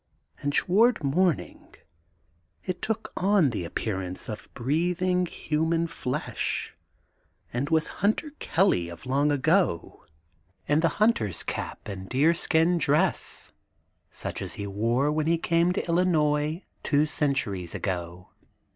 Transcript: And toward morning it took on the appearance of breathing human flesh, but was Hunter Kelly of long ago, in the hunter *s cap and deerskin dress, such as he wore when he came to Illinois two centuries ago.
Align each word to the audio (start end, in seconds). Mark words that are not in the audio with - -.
And 0.39 0.51
toward 0.51 1.03
morning 1.03 1.75
it 2.65 2.81
took 2.81 3.13
on 3.15 3.51
the 3.51 3.63
appearance 3.63 4.27
of 4.29 4.51
breathing 4.55 5.27
human 5.27 5.85
flesh, 5.85 6.75
but 7.53 7.69
was 7.69 7.85
Hunter 8.01 8.31
Kelly 8.39 8.89
of 8.89 9.05
long 9.05 9.29
ago, 9.31 10.03
in 10.65 10.79
the 10.79 10.89
hunter 10.97 11.27
*s 11.27 11.43
cap 11.43 11.87
and 11.87 12.09
deerskin 12.09 12.79
dress, 12.79 13.51
such 14.09 14.41
as 14.41 14.55
he 14.55 14.65
wore 14.65 15.11
when 15.11 15.27
he 15.27 15.37
came 15.37 15.71
to 15.73 15.87
Illinois 15.87 16.63
two 16.81 17.05
centuries 17.05 17.75
ago. 17.75 18.29